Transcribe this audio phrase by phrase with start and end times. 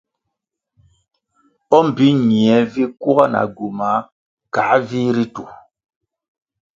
[1.77, 3.91] O mbpi ñie vi kuga na gywumā
[4.53, 5.43] kāa vih ritu.